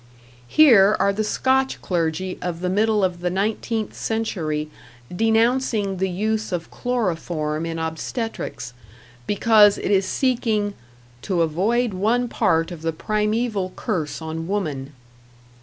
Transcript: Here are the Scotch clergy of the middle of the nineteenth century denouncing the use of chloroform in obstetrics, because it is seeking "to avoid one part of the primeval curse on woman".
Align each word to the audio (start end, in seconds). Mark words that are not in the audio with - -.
Here 0.47 0.95
are 0.99 1.13
the 1.13 1.23
Scotch 1.23 1.79
clergy 1.79 2.39
of 2.41 2.61
the 2.61 2.71
middle 2.71 3.03
of 3.03 3.19
the 3.21 3.29
nineteenth 3.29 3.93
century 3.93 4.67
denouncing 5.15 5.97
the 5.97 6.09
use 6.09 6.51
of 6.51 6.71
chloroform 6.71 7.67
in 7.67 7.77
obstetrics, 7.77 8.73
because 9.27 9.77
it 9.77 9.91
is 9.91 10.07
seeking 10.07 10.73
"to 11.21 11.43
avoid 11.43 11.93
one 11.93 12.27
part 12.27 12.71
of 12.71 12.81
the 12.81 12.93
primeval 12.93 13.73
curse 13.75 14.23
on 14.23 14.47
woman". 14.47 14.91